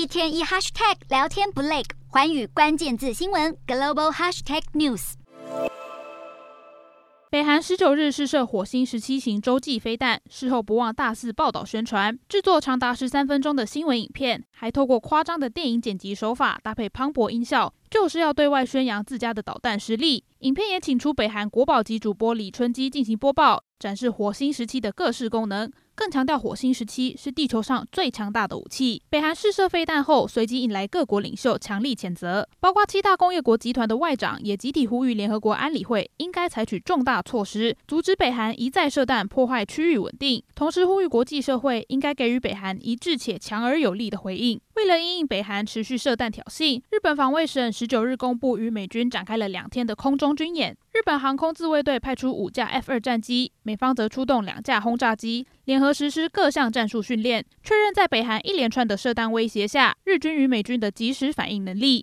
[0.00, 5.12] 一天一 hashtag 聊天不累，环宇关键字新闻 global hashtag news。
[7.28, 20.24] 北韩十九日试射火星十七型洲际飞弹，事后不忘大肆报道宣传，制作长达十三分钟的新闻影片，还透过夸张的电影剪辑手法，搭配磅礴音效，就是要对外宣扬自家的导弹实力。
[20.38, 25.72] 影片也请出北韩国宝级主播李春基进行播报，展示火星时期的各式功能。
[25.96, 29.02] 更强调火星时期是地球上最强大的武器。
[29.10, 44.58] 北韩试射飞弹后，随即引来各国领袖强力谴责，包括七大工业国集团的外长也集体呼吁联合国安理会应该采取重大措施，阻止北韩一再射弹破坏区域稳定，同时呼吁国际社会应该给予北韩一致且强而有力的回应。
[44.76, 50.74] 为了因应北韩持续射弹挑衅，日本防卫省十九日公布与美军展开了两天的空中军演。
[50.92, 61.98] 日本航空自卫队派出五架 F 二战机，美方则出动两架轰炸机，联合实施各项战术训练，确认在北韩一连串的射弹威胁下，日军与美军的及时反应能力。